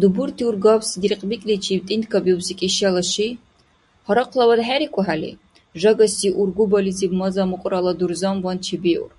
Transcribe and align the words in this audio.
Дубурти-ургабси 0.00 0.96
диркьбикличиб 1.02 1.80
тӏинтӏкабиубси 1.86 2.52
Кӏишала 2.60 3.02
ши, 3.10 3.28
гьарахълавад 4.06 4.60
хӏерикӏухӏели, 4.66 5.30
жагаси 5.80 6.28
ургубализиб 6.40 7.12
маза-мукьрала 7.20 7.92
дурзамван 7.98 8.58
чебиур. 8.64 9.10